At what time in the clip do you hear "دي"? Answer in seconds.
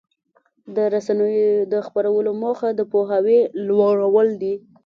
4.41-4.55